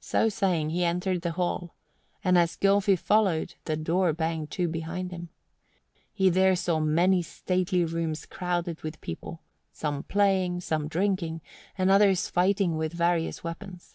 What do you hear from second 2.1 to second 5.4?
and as Gylfi followed the door banged to behind him.